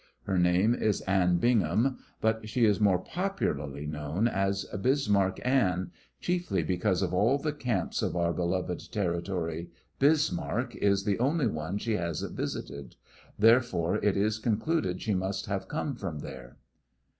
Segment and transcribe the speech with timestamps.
[0.23, 6.63] Her name is Anne Bingham, but she is more popularly known as Bismarck Anne, chiefly
[6.63, 9.69] because of all the camps of our beloved territory
[9.99, 12.95] Bismarck is the only one she hasn't visited.
[13.37, 16.57] Therefore, it is concluded she must have come from there."